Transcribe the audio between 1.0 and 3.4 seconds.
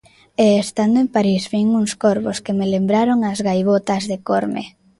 en París vin uns corvos que me lembraron as